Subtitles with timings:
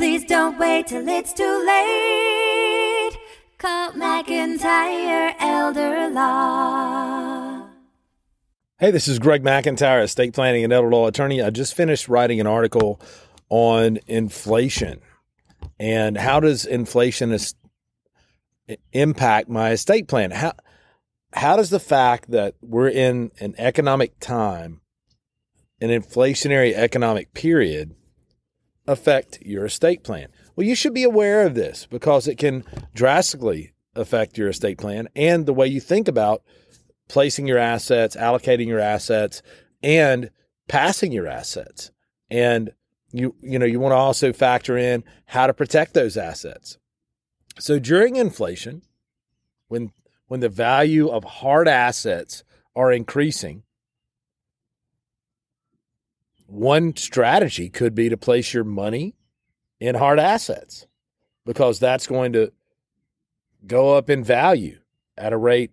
[0.00, 3.18] Please don't wait till it's too late.
[3.58, 7.66] Call McIntyre Elder Law.
[8.78, 11.42] Hey, this is Greg McIntyre, estate planning and elder law attorney.
[11.42, 12.98] I just finished writing an article
[13.50, 15.02] on inflation
[15.78, 17.54] and how does inflation is,
[18.94, 20.30] impact my estate plan?
[20.30, 20.54] How
[21.34, 24.80] how does the fact that we're in an economic time,
[25.78, 27.96] an inflationary economic period,
[28.90, 30.28] affect your estate plan?
[30.56, 35.08] Well, you should be aware of this because it can drastically affect your estate plan
[35.14, 36.42] and the way you think about
[37.08, 39.42] placing your assets, allocating your assets,
[39.82, 40.30] and
[40.68, 41.90] passing your assets.
[42.30, 42.70] And
[43.12, 46.78] you you know, you want to also factor in how to protect those assets.
[47.58, 48.82] So during inflation,
[49.68, 49.92] when
[50.26, 52.44] when the value of hard assets
[52.76, 53.64] are increasing,
[56.50, 59.14] one strategy could be to place your money
[59.78, 60.86] in hard assets
[61.46, 62.52] because that's going to
[63.66, 64.78] go up in value
[65.16, 65.70] at a rate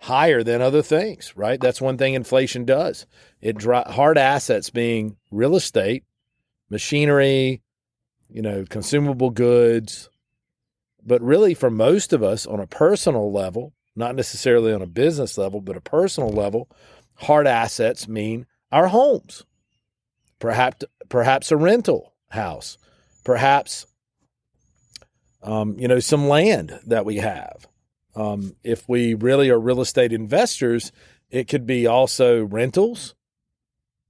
[0.00, 1.60] higher than other things, right?
[1.60, 3.06] That's one thing inflation does.
[3.40, 6.04] It hard assets being real estate,
[6.70, 7.62] machinery,
[8.28, 10.08] you know, consumable goods,
[11.04, 15.36] but really for most of us on a personal level, not necessarily on a business
[15.36, 16.68] level, but a personal level,
[17.16, 19.44] hard assets mean our homes.
[20.38, 22.78] Perhaps perhaps a rental house,
[23.24, 23.86] perhaps
[25.42, 27.66] um, you know some land that we have
[28.18, 30.90] um, if we really are real estate investors,
[31.30, 33.14] it could be also rentals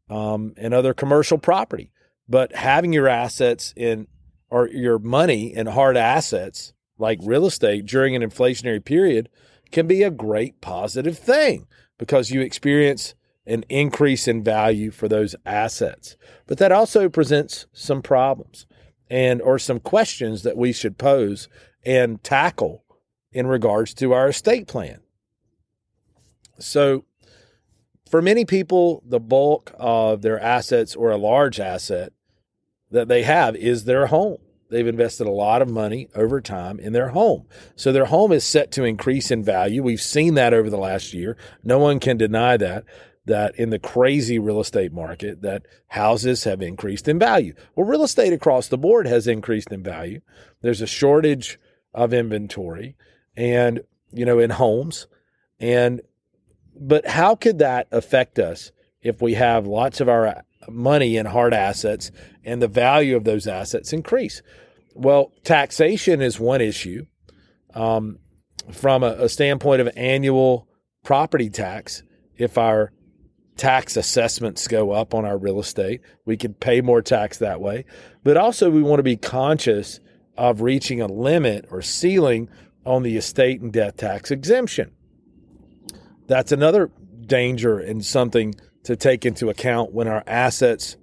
[0.09, 1.93] um, and other commercial property.
[2.27, 4.07] But having your assets in
[4.51, 9.29] or your money in hard assets like real estate during an inflationary period
[9.71, 11.67] can be a great positive thing
[11.99, 13.15] because you experience
[13.49, 16.17] an increase in value for those assets.
[16.47, 18.67] But that also presents some problems
[19.11, 21.49] and or some questions that we should pose
[21.85, 22.85] and tackle
[23.33, 25.01] in regards to our estate plan.
[26.59, 27.05] So,
[28.11, 32.13] for many people, the bulk of their assets or a large asset
[32.91, 34.39] that they have is their home.
[34.71, 37.47] They've invested a lot of money over time in their home.
[37.77, 39.83] So their home is set to increase in value.
[39.83, 41.37] We've seen that over the last year.
[41.63, 42.85] No one can deny that
[43.29, 47.55] that in the crazy real estate market that houses have increased in value.
[47.75, 50.21] Well, real estate across the board has increased in value.
[50.61, 51.59] There's a shortage
[51.95, 52.97] of inventory
[53.37, 53.81] and
[54.13, 55.07] you know in homes
[55.59, 56.01] and
[56.75, 58.73] but how could that affect us
[59.03, 62.11] if we have lots of our money in hard assets
[62.45, 64.43] and the value of those assets increase
[64.95, 67.07] well taxation is one issue
[67.75, 68.19] um,
[68.73, 70.69] from a, a standpoint of annual
[71.05, 72.03] property tax
[72.37, 72.93] if our
[73.59, 77.85] tax assessments go up on our real estate we could pay more tax that way
[78.25, 80.01] but also we want to be conscious
[80.39, 82.49] of reaching a limit or ceiling
[82.87, 84.93] on the estate and death tax exemption.
[86.27, 86.91] That's another
[87.27, 88.55] danger and something
[88.85, 90.97] to take into account when our assets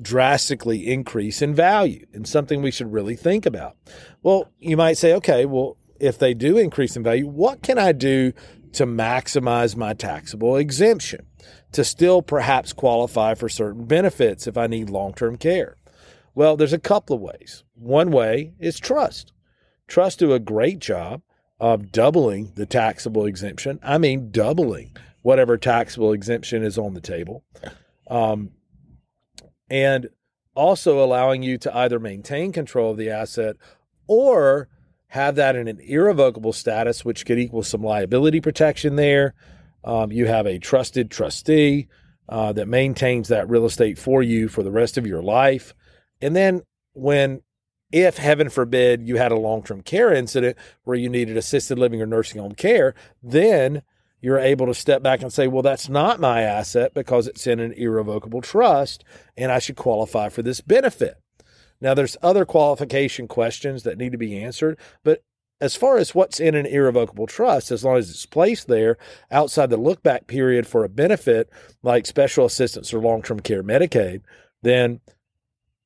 [0.00, 3.76] drastically increase in value and something we should really think about.
[4.22, 7.92] Well, you might say, okay, well, if they do increase in value, what can I
[7.92, 8.32] do
[8.72, 11.26] to maximize my taxable exemption
[11.72, 15.76] to still perhaps qualify for certain benefits if I need long term care?
[16.34, 17.64] Well, there's a couple of ways.
[17.74, 19.32] One way is trust.
[19.86, 21.22] Trust do a great job
[21.58, 23.80] of doubling the taxable exemption.
[23.82, 27.44] I mean, doubling whatever taxable exemption is on the table.
[28.08, 28.52] Um,
[29.68, 30.08] and
[30.54, 33.56] also allowing you to either maintain control of the asset
[34.06, 34.68] or
[35.08, 39.34] have that in an irrevocable status, which could equal some liability protection there.
[39.84, 41.88] Um, you have a trusted trustee
[42.28, 45.74] uh, that maintains that real estate for you for the rest of your life.
[46.20, 47.42] And then when
[47.90, 52.06] if heaven forbid you had a long-term care incident where you needed assisted living or
[52.06, 53.82] nursing home care, then
[54.20, 57.60] you're able to step back and say, well, that's not my asset because it's in
[57.60, 59.04] an irrevocable trust
[59.36, 61.16] and I should qualify for this benefit.
[61.80, 65.22] Now, there's other qualification questions that need to be answered, but
[65.60, 68.96] as far as what's in an irrevocable trust, as long as it's placed there
[69.30, 71.50] outside the look back period for a benefit
[71.82, 74.22] like special assistance or long term care Medicaid,
[74.62, 75.00] then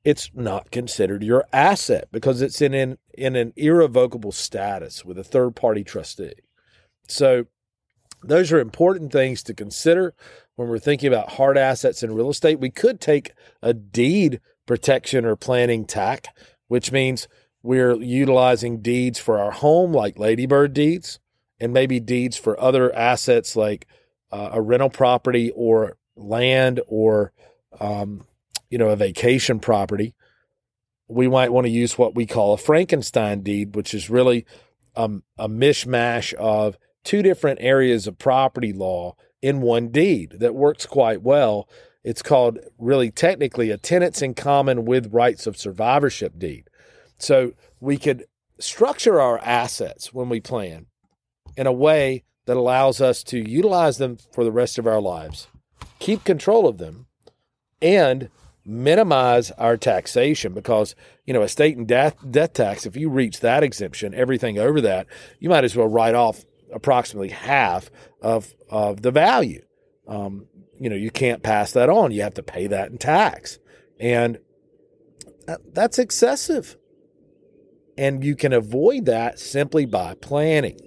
[0.04, 5.24] it's not considered your asset because it's in an, in an irrevocable status with a
[5.24, 6.34] third party trustee.
[7.08, 7.46] So
[8.22, 10.14] those are important things to consider
[10.56, 12.60] when we're thinking about hard assets in real estate.
[12.60, 16.28] We could take a deed protection or planning tack,
[16.68, 17.28] which means
[17.62, 21.20] we're utilizing deeds for our home, like Ladybird deeds,
[21.60, 23.86] and maybe deeds for other assets like
[24.30, 27.32] uh, a rental property or land or
[27.80, 28.26] um,
[28.70, 30.14] you know, a vacation property.
[31.08, 34.46] we might want to use what we call a Frankenstein deed, which is really
[34.96, 40.86] um, a mishmash of two different areas of property law in one deed that works
[40.86, 41.68] quite well.
[42.04, 46.64] It's called really technically a tenants in common with rights of survivorship deed.
[47.18, 48.24] So we could
[48.58, 50.86] structure our assets when we plan
[51.56, 55.46] in a way that allows us to utilize them for the rest of our lives,
[55.98, 57.06] keep control of them,
[57.80, 58.28] and
[58.64, 60.94] minimize our taxation because
[61.26, 65.04] you know estate and death death tax if you reach that exemption everything over that
[65.40, 67.90] you might as well write off approximately half
[68.20, 69.60] of of the value
[70.06, 70.46] um,
[70.82, 72.10] you know you can't pass that on.
[72.10, 73.58] You have to pay that in tax.
[74.00, 74.38] And
[75.72, 76.76] that's excessive.
[77.96, 80.80] And you can avoid that simply by planning.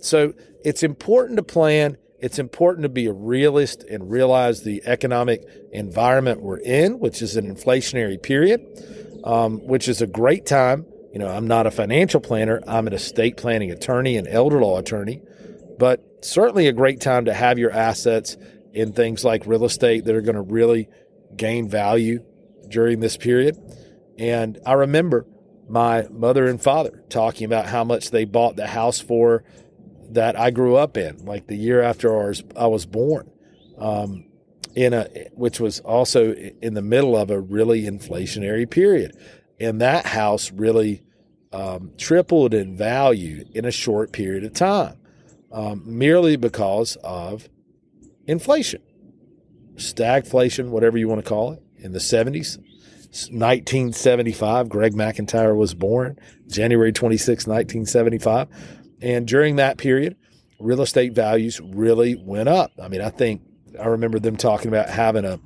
[0.00, 0.34] So
[0.64, 1.96] it's important to plan.
[2.18, 7.36] It's important to be a realist and realize the economic environment we're in, which is
[7.36, 8.60] an inflationary period,
[9.24, 10.84] um, which is a great time.
[11.12, 14.78] You know, I'm not a financial planner, I'm an estate planning attorney and elder law
[14.78, 15.22] attorney,
[15.78, 18.36] but certainly a great time to have your assets
[18.72, 20.88] in things like real estate that are going to really
[21.36, 22.24] gain value
[22.68, 23.56] during this period.
[24.18, 25.26] And I remember
[25.68, 29.44] my mother and father talking about how much they bought the house for
[30.10, 33.30] that I grew up in, like the year after was, I was born,
[33.78, 34.24] um,
[34.74, 39.16] in a which was also in the middle of a really inflationary period,
[39.60, 41.02] and that house really
[41.52, 44.96] um, tripled in value in a short period of time,
[45.52, 47.48] um, merely because of
[48.28, 48.82] inflation,
[49.74, 52.58] stagflation, whatever you want to call it, in the seventies.
[53.08, 58.48] 1975, Greg McIntyre was born, January 26, 1975.
[59.00, 60.14] And during that period,
[60.60, 62.70] real estate values really went up.
[62.80, 63.40] I mean, I think
[63.80, 65.40] I remember them talking about having a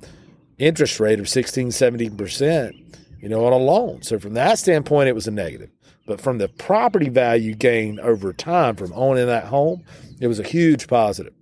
[0.57, 4.01] interest rate of 16, 17%, you know, on a loan.
[4.01, 5.69] So from that standpoint, it was a negative.
[6.05, 9.83] But from the property value gain over time from owning that home,
[10.19, 11.33] it was a huge positive.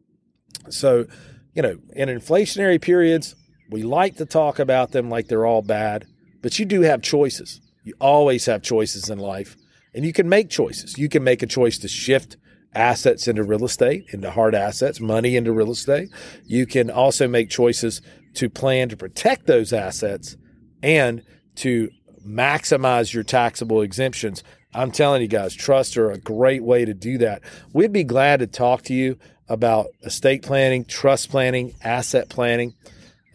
[0.70, 1.08] So,
[1.54, 3.36] you know, in inflationary periods,
[3.70, 6.06] we like to talk about them like they're all bad,
[6.42, 7.62] but you do have choices.
[7.84, 9.56] You always have choices in life.
[9.94, 10.98] And you can make choices.
[10.98, 12.38] You can make a choice to shift
[12.74, 16.10] assets into real estate, into hard assets, money into real estate.
[16.46, 18.02] You can also make choices
[18.36, 20.38] to plan to protect those assets
[20.82, 21.24] and
[21.56, 21.90] to
[22.26, 24.44] maximize your taxable exemptions.
[24.74, 27.42] I'm telling you guys, trusts are a great way to do that.
[27.74, 29.18] We'd be glad to talk to you
[29.52, 32.74] about estate planning, trust planning, asset planning.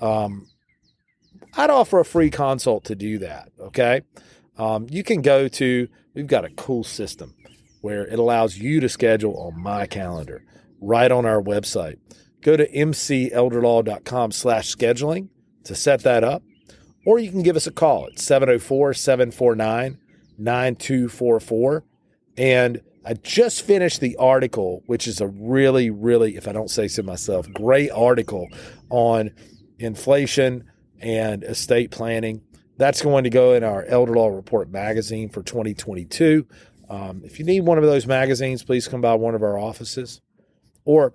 [0.00, 0.48] Um,
[1.56, 3.50] I'd offer a free consult to do that.
[3.60, 4.02] Okay.
[4.58, 7.34] Um, you can go to We've got a cool system
[7.82, 10.42] where it allows you to schedule on my calendar
[10.80, 11.98] right on our website.
[12.40, 15.28] Go to mcelderlaw.com slash scheduling
[15.64, 16.42] to set that up,
[17.04, 19.98] or you can give us a call at 704 749
[20.38, 21.84] 9244.
[22.38, 26.88] And I just finished the article, which is a really, really, if I don't say
[26.88, 28.48] so myself, great article
[28.90, 29.30] on
[29.78, 30.64] inflation
[31.00, 32.42] and estate planning.
[32.78, 36.48] That's going to go in our Elder Law Report magazine for 2022.
[36.90, 40.20] Um, if you need one of those magazines, please come by one of our offices.
[40.84, 41.14] Or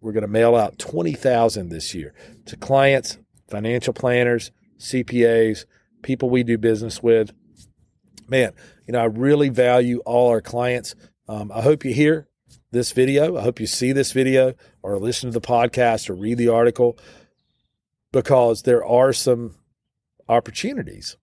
[0.00, 2.14] we're going to mail out 20,000 this year
[2.46, 5.66] to clients, financial planners, CPAs,
[6.02, 7.32] people we do business with.
[8.26, 8.52] Man,
[8.88, 10.96] you know, I really value all our clients.
[11.32, 12.28] Um, I hope you hear
[12.72, 13.38] this video.
[13.38, 16.98] I hope you see this video or listen to the podcast or read the article
[18.12, 19.54] because there are some
[20.28, 21.16] opportunities,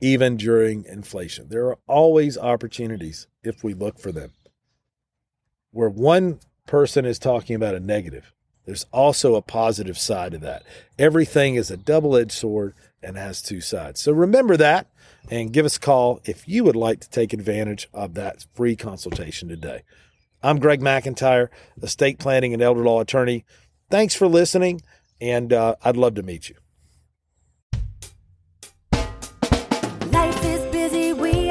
[0.00, 1.50] even during inflation.
[1.50, 4.32] There are always opportunities if we look for them.
[5.72, 8.32] Where one person is talking about a negative,
[8.66, 10.64] there's also a positive side to that.
[10.98, 14.00] Everything is a double edged sword and has two sides.
[14.00, 14.88] So remember that
[15.30, 18.76] and give us a call if you would like to take advantage of that free
[18.76, 19.82] consultation today.
[20.42, 21.48] I'm Greg McIntyre,
[21.80, 23.44] estate planning and elder law attorney.
[23.90, 24.82] Thanks for listening,
[25.20, 26.56] and uh, I'd love to meet you.
[30.10, 31.50] Life is busy, we